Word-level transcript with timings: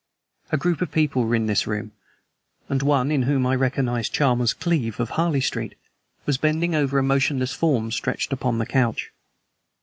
A 0.51 0.57
group 0.57 0.81
of 0.81 0.91
people 0.91 1.25
were 1.27 1.35
in 1.35 1.45
this 1.45 1.67
room, 1.67 1.91
and 2.69 2.81
one, 2.81 3.11
in 3.11 3.21
whom 3.21 3.45
I 3.45 3.53
recognized 3.55 4.11
Chalmers 4.11 4.51
Cleeve, 4.51 4.99
of 4.99 5.11
Harley 5.11 5.41
Street, 5.41 5.75
was 6.25 6.39
bending 6.39 6.73
over 6.73 6.97
a 6.97 7.03
motionless 7.03 7.53
form 7.53 7.91
stretched 7.91 8.33
upon 8.33 8.59
a 8.59 8.65
couch. 8.65 9.11